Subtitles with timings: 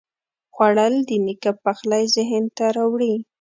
[0.53, 3.13] خوړل د نیکه پخلی ذهن ته راوړي